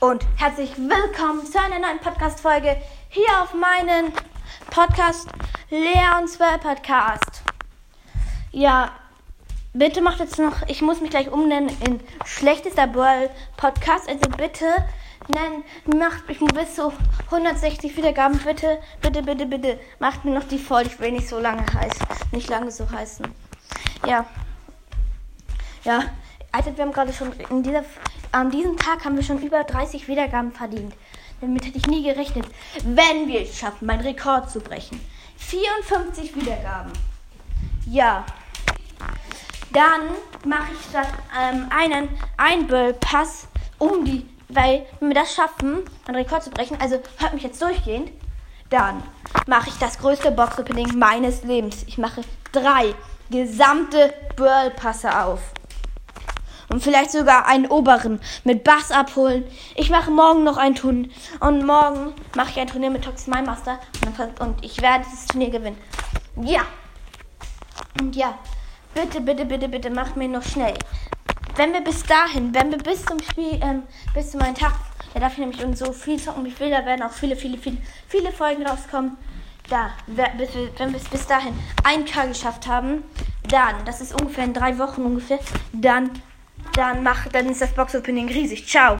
[0.00, 2.78] und herzlich willkommen zu einer neuen Podcast-Folge
[3.10, 4.12] hier auf meinen
[4.70, 5.28] Podcast
[5.70, 7.42] Leons Well Podcast.
[8.50, 8.90] Ja,
[9.72, 14.66] bitte macht jetzt noch, ich muss mich gleich umnennen in schlechtester Ball Podcast, also bitte
[15.28, 15.62] nennen,
[15.96, 16.92] macht mich bis zu
[17.26, 21.38] 160 Wiedergaben, bitte, bitte, bitte, bitte, macht mir noch die voll, ich will nicht so
[21.38, 23.32] lange heißen, nicht lange so heißen.
[24.08, 24.26] Ja,
[25.84, 26.02] ja,
[26.50, 27.84] Alter, wir haben gerade schon in dieser
[28.32, 30.94] an diesem Tag haben wir schon über 30 Wiedergaben verdient.
[31.40, 32.46] Damit hätte ich nie gerechnet.
[32.84, 35.00] Wenn wir es schaffen, meinen Rekord zu brechen.
[35.36, 36.92] 54 Wiedergaben.
[37.86, 38.24] Ja.
[39.72, 40.02] Dann
[40.44, 43.48] mache ich statt ähm, einen Einböllpass
[43.78, 47.60] um die, weil wenn wir das schaffen, meinen Rekord zu brechen, also hört mich jetzt
[47.60, 48.10] durchgehend,
[48.70, 49.02] dann
[49.46, 51.84] mache ich das größte Box-Opening meines Lebens.
[51.86, 52.94] Ich mache drei
[53.30, 55.40] gesamte Burl-Passe auf
[56.72, 59.44] und vielleicht sogar einen oberen mit Bass abholen.
[59.76, 63.42] Ich mache morgen noch ein Turnier und morgen mache ich ein Turnier mit Toxic My
[63.42, 63.78] Master
[64.40, 65.76] und, ich werde dieses Turnier gewinnen.
[66.40, 66.62] Ja.
[68.00, 68.38] Und ja,
[68.94, 70.74] bitte, bitte, bitte, bitte macht mir noch schnell.
[71.56, 73.82] Wenn wir bis dahin, wenn wir bis zum Spiel, ähm,
[74.14, 74.72] bis zu meinem Tag,
[75.12, 77.58] da darf ich nämlich und so viel zocken, ich will, da werden auch viele, viele,
[77.58, 77.76] viele,
[78.08, 79.18] viele Folgen rauskommen.
[79.68, 83.04] Da, wenn wir es bis dahin 1K geschafft haben,
[83.48, 85.38] dann, das ist ungefähr in drei Wochen ungefähr,
[85.72, 86.10] dann
[86.74, 88.66] dann mach, dann ist das Box Opening riesig.
[88.66, 88.90] Ciao.